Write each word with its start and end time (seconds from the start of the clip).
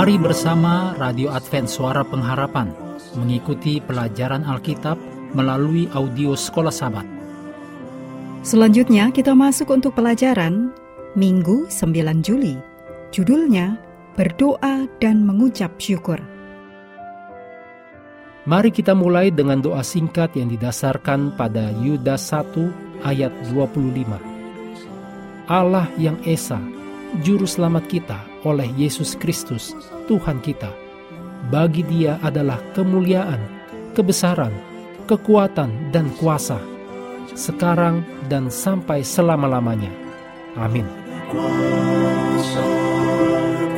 Mari 0.00 0.16
bersama 0.16 0.96
Radio 0.96 1.28
Advent 1.28 1.68
Suara 1.68 2.00
Pengharapan 2.00 2.72
mengikuti 3.20 3.84
pelajaran 3.84 4.48
Alkitab 4.48 4.96
melalui 5.36 5.92
audio 5.92 6.32
Sekolah 6.32 6.72
Sabat. 6.72 7.04
Selanjutnya 8.40 9.12
kita 9.12 9.36
masuk 9.36 9.68
untuk 9.68 9.92
pelajaran 9.92 10.72
Minggu 11.12 11.68
9 11.68 12.24
Juli. 12.24 12.56
Judulnya 13.12 13.76
Berdoa 14.16 14.88
dan 15.04 15.20
Mengucap 15.28 15.76
Syukur. 15.76 16.39
Mari 18.50 18.74
kita 18.74 18.98
mulai 18.98 19.30
dengan 19.30 19.62
doa 19.62 19.78
singkat 19.78 20.34
yang 20.34 20.50
didasarkan 20.50 21.38
pada 21.38 21.70
Yudas 21.86 22.34
1 22.34 23.06
ayat 23.06 23.30
25. 23.54 24.10
Allah 25.46 25.86
yang 25.94 26.18
Esa, 26.26 26.58
Juru 27.22 27.46
Selamat 27.46 27.86
kita 27.86 28.18
oleh 28.42 28.66
Yesus 28.74 29.14
Kristus, 29.14 29.70
Tuhan 30.10 30.42
kita. 30.42 30.66
Bagi 31.46 31.86
dia 31.86 32.18
adalah 32.26 32.58
kemuliaan, 32.74 33.38
kebesaran, 33.94 34.50
kekuatan, 35.06 35.94
dan 35.94 36.10
kuasa, 36.18 36.58
sekarang 37.38 38.02
dan 38.26 38.50
sampai 38.50 39.06
selama-lamanya. 39.06 39.94
Amin. 40.58 40.90
Kuasa, 41.30 42.66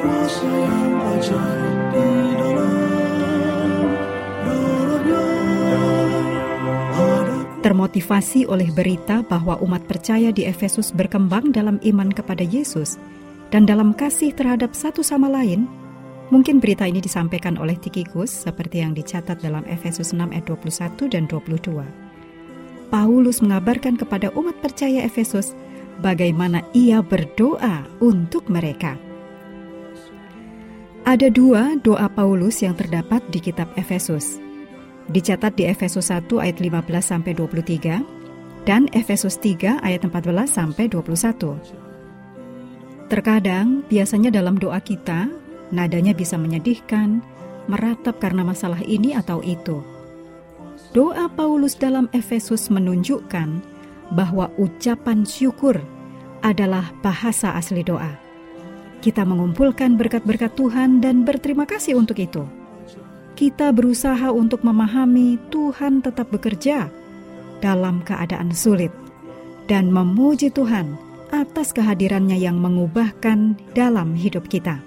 kuasa 0.00 0.48
yang 0.48 1.61
Termotivasi 7.62 8.50
oleh 8.50 8.74
berita 8.74 9.22
bahwa 9.22 9.54
umat 9.62 9.86
percaya 9.86 10.34
di 10.34 10.42
Efesus 10.42 10.90
berkembang 10.90 11.54
dalam 11.54 11.78
iman 11.86 12.10
kepada 12.10 12.42
Yesus 12.42 12.98
dan 13.54 13.70
dalam 13.70 13.94
kasih 13.94 14.34
terhadap 14.34 14.74
satu 14.74 15.06
sama 15.06 15.30
lain, 15.30 15.70
mungkin 16.34 16.58
berita 16.58 16.90
ini 16.90 16.98
disampaikan 16.98 17.54
oleh 17.62 17.78
Tikikus 17.78 18.34
seperti 18.34 18.82
yang 18.82 18.98
dicatat 18.98 19.38
dalam 19.38 19.62
Efesus 19.70 20.10
6 20.10 20.34
ayat 20.34 20.42
21 20.50 21.06
dan 21.06 21.30
22. 21.30 21.86
Paulus 22.90 23.38
mengabarkan 23.38 23.94
kepada 23.94 24.34
umat 24.34 24.58
percaya 24.58 25.06
Efesus 25.06 25.54
bagaimana 26.02 26.66
ia 26.74 26.98
berdoa 26.98 27.86
untuk 28.02 28.50
mereka. 28.50 28.98
Ada 31.06 31.30
dua 31.30 31.78
doa 31.78 32.10
Paulus 32.10 32.58
yang 32.58 32.74
terdapat 32.74 33.22
di 33.30 33.38
kitab 33.38 33.70
Efesus. 33.78 34.42
Dicatat 35.10 35.58
di 35.58 35.66
Efesus 35.66 36.14
1 36.14 36.30
ayat 36.38 36.62
15 36.62 36.86
sampai 37.02 37.34
23 37.34 38.62
dan 38.62 38.86
Efesus 38.94 39.34
3 39.42 39.82
ayat 39.82 40.06
14 40.06 40.46
sampai 40.46 40.86
21. 40.86 41.58
Terkadang 43.10 43.82
biasanya 43.90 44.30
dalam 44.30 44.56
doa 44.56 44.78
kita 44.78 45.26
nadanya 45.74 46.14
bisa 46.14 46.38
menyedihkan, 46.38 47.18
meratap 47.66 48.22
karena 48.22 48.46
masalah 48.46 48.80
ini 48.86 49.16
atau 49.16 49.42
itu. 49.42 49.82
Doa 50.92 51.26
Paulus 51.32 51.74
dalam 51.74 52.06
Efesus 52.12 52.68
menunjukkan 52.68 53.48
bahwa 54.12 54.52
ucapan 54.60 55.24
syukur 55.24 55.80
adalah 56.44 56.92
bahasa 57.00 57.56
asli 57.56 57.80
doa. 57.80 58.12
Kita 59.02 59.26
mengumpulkan 59.26 59.98
berkat-berkat 59.98 60.54
Tuhan 60.54 61.02
dan 61.02 61.26
berterima 61.26 61.66
kasih 61.66 61.98
untuk 61.98 62.22
itu. 62.22 62.61
Kita 63.42 63.74
berusaha 63.74 64.30
untuk 64.30 64.62
memahami 64.62 65.34
Tuhan 65.50 65.98
tetap 65.98 66.30
bekerja 66.30 66.86
dalam 67.58 67.98
keadaan 68.06 68.54
sulit 68.54 68.94
dan 69.66 69.90
memuji 69.90 70.46
Tuhan 70.46 70.94
atas 71.34 71.74
kehadirannya 71.74 72.38
yang 72.38 72.62
mengubahkan 72.62 73.58
dalam 73.74 74.14
hidup 74.14 74.46
kita. 74.46 74.78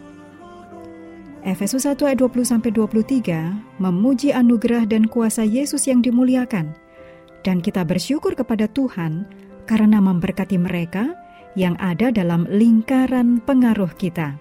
Efesus 1.44 1.83
1 1.83 1.99
ayat 2.07 2.15
20-23 2.23 3.83
memuji 3.83 4.31
anugerah 4.31 4.88
dan 4.88 5.11
kuasa 5.11 5.44
Yesus 5.44 5.91
yang 5.91 5.99
dimuliakan 5.99 6.79
dan 7.44 7.59
kita 7.59 7.83
bersyukur 7.83 8.39
kepada 8.39 8.71
Tuhan 8.71 9.27
karena 9.67 9.99
memberkati 9.99 10.55
mereka 10.55 11.11
yang 11.59 11.75
ada 11.75 12.07
dalam 12.07 12.47
lingkaran 12.47 13.44
pengaruh 13.44 13.91
kita. 13.99 14.39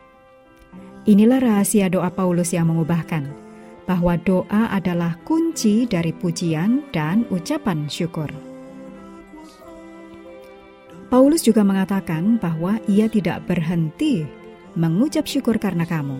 Inilah 1.03 1.43
rahasia 1.43 1.91
doa 1.91 2.15
Paulus 2.15 2.55
yang 2.55 2.71
mengubahkan, 2.71 3.44
bahwa 3.85 4.17
doa 4.21 4.73
adalah 4.73 5.17
kunci 5.29 5.85
dari 5.85 6.13
pujian 6.13 6.85
dan 6.93 7.29
ucapan 7.29 7.89
syukur. 7.89 8.29
Paulus 11.13 11.47
juga 11.47 11.63
mengatakan 11.63 12.43
bahwa 12.43 12.81
ia 12.91 13.07
tidak 13.07 13.45
berhenti 13.47 14.27
mengucap 14.75 15.29
syukur 15.31 15.61
karena 15.63 15.87
kamu, 15.87 16.19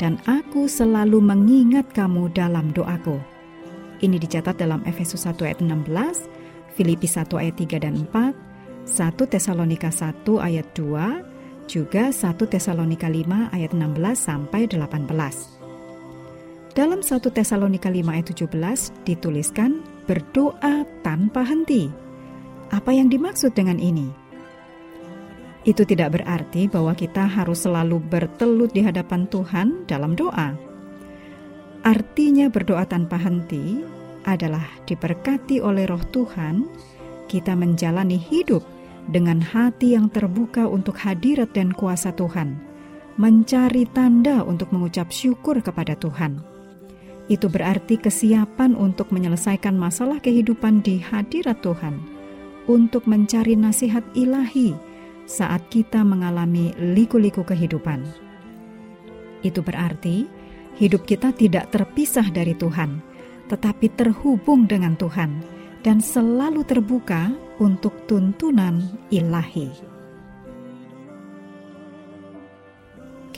dan 0.00 0.16
aku 0.24 0.64
selalu 0.64 1.20
mengingat 1.20 1.84
kamu 1.92 2.32
dalam 2.32 2.72
doaku. 2.72 3.20
Ini 4.00 4.16
dicatat 4.16 4.56
dalam 4.56 4.80
Efesus 4.88 5.28
1 5.28 5.36
ayat 5.44 5.60
16, 5.60 6.24
Filipi 6.72 7.04
1 7.04 7.36
ayat 7.36 7.54
3 7.60 7.84
dan 7.84 7.94
4, 8.08 8.32
1 8.88 9.28
Tesalonika 9.28 9.92
1 9.92 10.24
ayat 10.40 10.66
2, 10.72 11.68
juga 11.68 12.08
1 12.08 12.40
Tesalonika 12.48 13.12
5 13.12 13.52
ayat 13.52 13.76
16 13.76 14.16
sampai 14.16 14.64
18. 14.72 15.59
Dalam 16.70 17.02
1 17.02 17.34
Tesalonika 17.34 17.90
5 17.90 18.14
ayat 18.14 18.30
17 18.30 19.02
dituliskan 19.02 19.82
berdoa 20.06 20.86
tanpa 21.02 21.42
henti. 21.42 21.90
Apa 22.70 22.94
yang 22.94 23.10
dimaksud 23.10 23.58
dengan 23.58 23.74
ini? 23.82 24.06
Itu 25.66 25.82
tidak 25.82 26.14
berarti 26.14 26.70
bahwa 26.70 26.94
kita 26.94 27.26
harus 27.26 27.66
selalu 27.66 27.98
bertelut 27.98 28.70
di 28.70 28.86
hadapan 28.86 29.26
Tuhan 29.26 29.82
dalam 29.90 30.14
doa. 30.14 30.54
Artinya 31.82 32.46
berdoa 32.46 32.86
tanpa 32.86 33.18
henti 33.18 33.82
adalah 34.22 34.62
diberkati 34.86 35.58
oleh 35.58 35.90
roh 35.90 36.06
Tuhan, 36.14 36.70
kita 37.26 37.58
menjalani 37.58 38.14
hidup 38.14 38.62
dengan 39.10 39.42
hati 39.42 39.98
yang 39.98 40.06
terbuka 40.06 40.70
untuk 40.70 41.02
hadirat 41.02 41.50
dan 41.50 41.74
kuasa 41.74 42.14
Tuhan, 42.14 42.62
mencari 43.18 43.90
tanda 43.90 44.46
untuk 44.46 44.70
mengucap 44.70 45.10
syukur 45.10 45.58
kepada 45.58 45.98
Tuhan. 45.98 46.49
Itu 47.30 47.46
berarti 47.46 47.94
kesiapan 47.94 48.74
untuk 48.74 49.14
menyelesaikan 49.14 49.78
masalah 49.78 50.18
kehidupan 50.18 50.82
di 50.82 50.98
hadirat 50.98 51.62
Tuhan, 51.62 52.02
untuk 52.66 53.06
mencari 53.06 53.54
nasihat 53.54 54.02
ilahi 54.18 54.74
saat 55.30 55.62
kita 55.70 56.02
mengalami 56.02 56.74
liku-liku 56.74 57.46
kehidupan. 57.46 58.02
Itu 59.46 59.62
berarti 59.62 60.26
hidup 60.74 61.06
kita 61.06 61.30
tidak 61.30 61.70
terpisah 61.70 62.26
dari 62.34 62.58
Tuhan, 62.58 62.98
tetapi 63.46 63.94
terhubung 63.94 64.66
dengan 64.66 64.98
Tuhan 64.98 65.38
dan 65.86 66.02
selalu 66.02 66.66
terbuka 66.66 67.30
untuk 67.62 67.94
tuntunan 68.10 68.82
ilahi. 69.14 69.99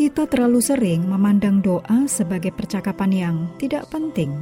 Kita 0.03 0.27
terlalu 0.27 0.59
sering 0.59 1.07
memandang 1.07 1.63
doa 1.63 2.11
sebagai 2.11 2.51
percakapan 2.51 3.11
yang 3.15 3.37
tidak 3.55 3.87
penting, 3.87 4.35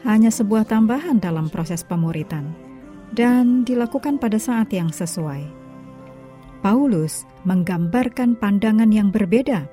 hanya 0.00 0.32
sebuah 0.32 0.64
tambahan 0.64 1.20
dalam 1.20 1.52
proses 1.52 1.84
pemuritan, 1.84 2.56
dan 3.12 3.68
dilakukan 3.68 4.16
pada 4.16 4.40
saat 4.40 4.72
yang 4.72 4.88
sesuai. 4.88 5.44
Paulus 6.64 7.28
menggambarkan 7.44 8.32
pandangan 8.40 8.88
yang 8.88 9.12
berbeda. 9.12 9.68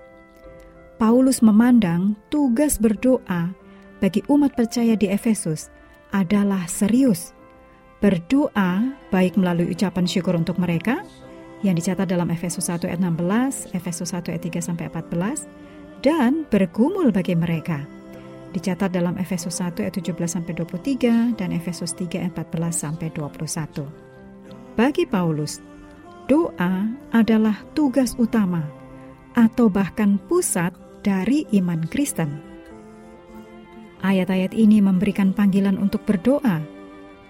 Paulus 0.99 1.39
memandang 1.39 2.19
tugas 2.27 2.75
berdoa 2.75 3.55
bagi 4.03 4.19
umat 4.27 4.51
percaya 4.51 4.99
di 4.99 5.07
Efesus 5.07 5.71
adalah 6.11 6.67
serius. 6.67 7.31
Berdoa 8.03 8.99
baik 9.07 9.39
melalui 9.39 9.71
ucapan 9.71 10.03
syukur 10.03 10.35
untuk 10.35 10.59
mereka 10.59 11.07
yang 11.61 11.77
dicatat 11.77 12.09
dalam 12.09 12.33
Efesus 12.33 12.65
1 12.69 12.89
ayat 12.89 13.01
16, 13.01 13.73
Efesus 13.77 14.09
1 14.13 14.33
ayat 14.33 14.41
3 14.41 14.61
sampai 14.61 14.89
14 14.89 15.45
dan 16.01 16.45
bergumul 16.49 17.13
bagi 17.13 17.37
mereka. 17.37 17.85
Dicatat 18.51 18.91
dalam 18.91 19.15
Efesus 19.15 19.61
1 19.61 19.79
ayat 19.79 19.95
17 19.95 20.17
sampai 20.27 20.53
23 20.57 21.37
dan 21.37 21.53
Efesus 21.53 21.93
3 21.95 22.27
ayat 22.27 22.33
14 22.35 22.73
sampai 22.73 23.07
21. 23.13 23.87
Bagi 24.75 25.05
Paulus, 25.05 25.61
doa 26.25 26.89
adalah 27.13 27.61
tugas 27.77 28.17
utama 28.17 28.65
atau 29.37 29.71
bahkan 29.71 30.19
pusat 30.27 30.75
dari 31.05 31.47
iman 31.55 31.85
Kristen. 31.87 32.41
Ayat-ayat 34.01 34.57
ini 34.57 34.81
memberikan 34.81 35.29
panggilan 35.29 35.77
untuk 35.77 36.01
berdoa, 36.09 36.65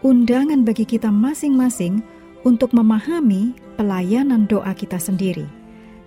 undangan 0.02 0.64
bagi 0.64 0.88
kita 0.88 1.12
masing-masing 1.12 2.00
untuk 2.48 2.72
memahami 2.74 3.54
pelayanan 3.82 4.46
doa 4.46 4.78
kita 4.78 5.02
sendiri 5.02 5.50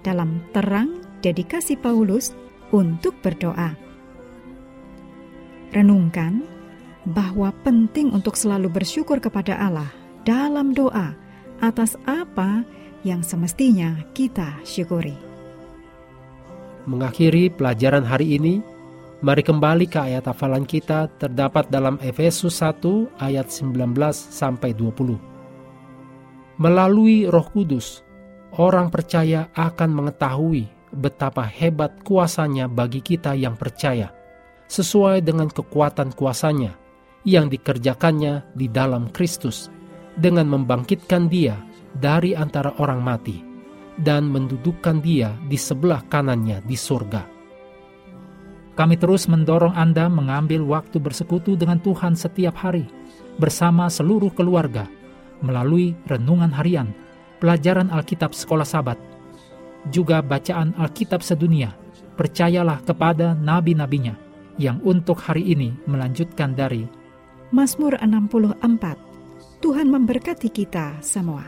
dalam 0.06 0.38
terang 0.54 1.02
dedikasi 1.26 1.74
Paulus 1.74 2.30
untuk 2.70 3.18
berdoa. 3.18 3.74
Renungkan 5.74 6.46
bahwa 7.02 7.50
penting 7.66 8.14
untuk 8.14 8.38
selalu 8.38 8.70
bersyukur 8.70 9.18
kepada 9.18 9.58
Allah 9.58 9.90
dalam 10.22 10.70
doa 10.70 11.18
atas 11.58 11.98
apa 12.06 12.62
yang 13.02 13.26
semestinya 13.26 14.06
kita 14.14 14.54
syukuri. 14.62 15.18
Mengakhiri 16.86 17.50
pelajaran 17.50 18.06
hari 18.06 18.38
ini, 18.38 18.62
mari 19.18 19.42
kembali 19.42 19.90
ke 19.90 19.98
ayat 19.98 20.30
hafalan 20.30 20.62
kita 20.62 21.10
terdapat 21.18 21.66
dalam 21.74 21.98
Efesus 21.98 22.62
1 22.62 23.18
ayat 23.18 23.50
19 23.50 23.98
sampai 24.14 24.70
20. 24.78 25.33
Melalui 26.54 27.26
Roh 27.26 27.50
Kudus, 27.50 28.06
orang 28.54 28.86
percaya 28.86 29.50
akan 29.58 29.90
mengetahui 29.90 30.70
betapa 30.94 31.42
hebat 31.42 31.98
kuasanya 32.06 32.70
bagi 32.70 33.02
kita 33.02 33.34
yang 33.34 33.58
percaya, 33.58 34.14
sesuai 34.70 35.26
dengan 35.26 35.50
kekuatan 35.50 36.14
kuasanya 36.14 36.78
yang 37.26 37.50
dikerjakannya 37.50 38.54
di 38.54 38.70
dalam 38.70 39.10
Kristus, 39.10 39.66
dengan 40.14 40.46
membangkitkan 40.46 41.26
dia 41.26 41.58
dari 41.90 42.38
antara 42.38 42.70
orang 42.78 43.02
mati, 43.02 43.42
dan 43.98 44.30
mendudukkan 44.30 45.02
dia 45.02 45.34
di 45.50 45.58
sebelah 45.58 46.06
kanannya 46.06 46.62
di 46.62 46.78
surga. 46.78 47.22
Kami 48.74 48.94
terus 48.98 49.26
mendorong 49.26 49.74
Anda 49.74 50.06
mengambil 50.06 50.62
waktu 50.66 50.98
bersekutu 50.98 51.58
dengan 51.58 51.82
Tuhan 51.82 52.14
setiap 52.14 52.58
hari, 52.58 52.86
bersama 53.38 53.90
seluruh 53.90 54.30
keluarga, 54.34 54.86
melalui 55.44 55.92
renungan 56.08 56.50
harian, 56.50 56.90
pelajaran 57.38 57.92
Alkitab 57.92 58.32
sekolah 58.32 58.64
sabat, 58.64 58.96
juga 59.92 60.24
bacaan 60.24 60.72
Alkitab 60.80 61.20
sedunia, 61.20 61.76
percayalah 62.16 62.80
kepada 62.80 63.36
nabi-nabinya 63.36 64.16
yang 64.56 64.80
untuk 64.80 65.20
hari 65.20 65.52
ini 65.52 65.76
melanjutkan 65.84 66.56
dari 66.56 66.88
Mazmur 67.52 68.00
64 68.00 69.60
Tuhan 69.60 69.88
memberkati 69.88 70.48
kita 70.52 71.00
semua. 71.00 71.46